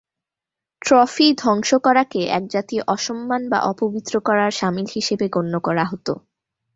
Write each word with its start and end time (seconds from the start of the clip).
Trophy 0.81 1.27
ধ্বংস 1.37 1.69
করাকে 1.85 2.21
একজাতীয় 2.37 2.83
অসম্মান 2.87 3.41
বা 3.49 3.59
অপবিত্র 3.71 4.13
করার 4.19 4.51
সামিল 4.51 4.87
হিসেবে 4.95 5.25
গণ্য 5.29 5.53
করা 5.59 5.83
হতো। 5.85 6.13